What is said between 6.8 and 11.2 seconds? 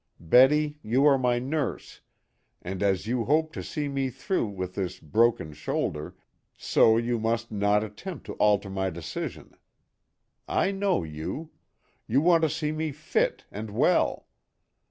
you must not attempt to alter my decision. I know